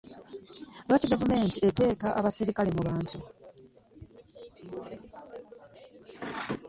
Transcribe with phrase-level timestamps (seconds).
[0.87, 3.17] Lwaki gavumenti eteeka abasirikale mu bantu?